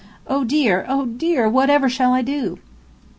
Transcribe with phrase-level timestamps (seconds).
[0.25, 0.83] Oh, dear!
[0.89, 1.47] Oh, dear!
[1.47, 2.57] Whatever shall I do?"